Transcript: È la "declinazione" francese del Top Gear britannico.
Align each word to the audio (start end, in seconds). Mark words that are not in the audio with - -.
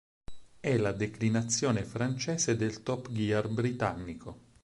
È 0.59 0.77
la 0.77 0.93
"declinazione" 0.93 1.83
francese 1.85 2.55
del 2.55 2.81
Top 2.81 3.11
Gear 3.11 3.47
britannico. 3.49 4.39